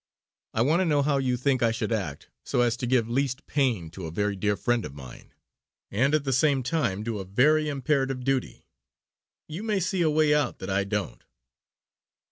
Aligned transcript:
I 0.55 0.63
want 0.63 0.79
to 0.79 0.85
know 0.85 1.03
how 1.03 1.19
you 1.19 1.37
think 1.37 1.61
I 1.61 1.71
should 1.71 1.91
act 1.91 2.27
so 2.43 2.61
as 2.61 2.75
to 2.77 2.87
give 2.87 3.07
least 3.07 3.45
pain 3.45 3.91
to 3.91 4.07
a 4.07 4.11
very 4.11 4.35
dear 4.35 4.57
friend 4.57 4.83
of 4.83 4.95
mine, 4.95 5.31
and 5.91 6.15
at 6.15 6.23
the 6.23 6.33
same 6.33 6.63
time 6.63 7.03
do 7.03 7.19
a 7.19 7.23
very 7.23 7.69
imperative 7.69 8.23
duty. 8.23 8.65
You 9.47 9.61
may 9.61 9.79
see 9.79 10.01
a 10.01 10.09
way 10.09 10.33
out 10.33 10.57
that 10.57 10.71
I 10.71 10.85
don't." 10.85 11.23